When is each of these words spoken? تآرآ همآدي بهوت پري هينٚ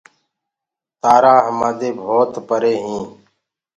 تآرآ 1.01 1.33
همآدي 1.45 1.89
بهوت 1.97 2.31
پري 2.47 2.75
هينٚ 2.83 3.09